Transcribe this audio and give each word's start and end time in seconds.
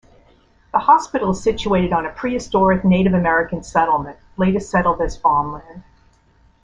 The 0.73 0.79
hospital 0.79 1.29
is 1.29 1.43
situated 1.43 1.93
on 1.93 2.07
a 2.07 2.11
prehistoric 2.11 2.83
Native 2.83 3.13
American 3.13 3.61
settlement 3.61 4.17
later 4.35 4.59
settled 4.59 4.99
as 4.99 5.15
farmland. 5.15 5.83